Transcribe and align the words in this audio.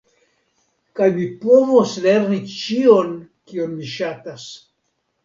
Kaj 0.99 1.09
mi 1.17 1.27
povos 1.43 1.93
lerni 2.05 2.39
ĉion, 2.53 3.13
kion 3.53 3.77
mi 3.83 3.91
ŝatas. 3.93 4.49